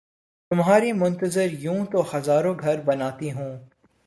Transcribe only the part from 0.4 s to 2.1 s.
تمہاری منتظر یوں تو